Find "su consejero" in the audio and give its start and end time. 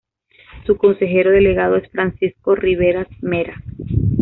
0.65-1.29